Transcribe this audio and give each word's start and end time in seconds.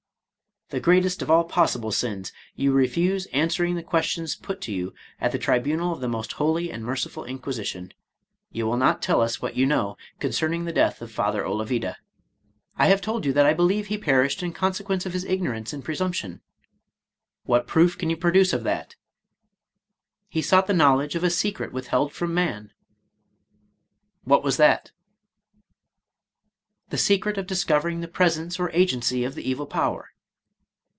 —"The 0.71 0.79
greatest 0.79 1.21
of 1.21 1.29
all 1.29 1.43
possible 1.43 1.91
sins; 1.91 2.31
you 2.55 2.71
refuse 2.71 3.25
answering 3.33 3.75
the 3.75 3.83
questions 3.83 4.37
put 4.37 4.61
to 4.61 4.71
you 4.71 4.93
at 5.19 5.33
the 5.33 5.37
tribunal 5.37 5.91
of 5.91 5.99
the 5.99 6.07
most 6.07 6.31
holy 6.31 6.71
and 6.71 6.81
merciful 6.85 7.23
Inqui 7.25 7.41
sition;— 7.59 7.91
you 8.53 8.65
will 8.65 8.77
not 8.77 9.01
tell 9.01 9.19
us 9.19 9.41
what 9.41 9.57
you 9.57 9.65
know 9.65 9.97
concerning 10.21 10.63
the 10.63 10.71
death 10.71 11.01
of 11.01 11.11
Father 11.11 11.43
Olavida." 11.45 11.97
—"I 12.79 12.85
have 12.87 13.01
told 13.01 13.25
you 13.25 13.33
that 13.33 13.45
I 13.45 13.53
believe 13.53 13.87
he 13.87 13.97
perished 13.97 14.41
in 14.41 14.53
consequence 14.53 15.05
of 15.05 15.11
his 15.11 15.25
ignorance 15.25 15.73
and 15.73 15.83
presump 15.83 16.13
tion." 16.13 16.39
"What 17.43 17.67
proof 17.67 17.97
can 17.97 18.09
you 18.09 18.15
produce 18.15 18.53
of 18.53 18.63
that?"— 18.63 18.95
"He 20.29 20.41
sought 20.41 20.67
the 20.67 20.73
knowledge 20.73 21.15
of 21.15 21.23
a 21.25 21.29
secret 21.29 21.73
withheld 21.73 22.13
from 22.13 22.33
man." 22.33 22.71
"What 24.23 24.41
was 24.41 24.55
that?"— 24.55 24.91
"The 26.91 26.97
secret 26.97 27.37
of 27.37 27.45
discovering 27.45 27.99
the 27.99 28.07
pres 28.07 28.37
ence 28.37 28.57
or 28.57 28.69
agency 28.69 29.25
of 29.25 29.35
the 29.35 29.43
evil 29.43 29.65
power." 29.65 30.07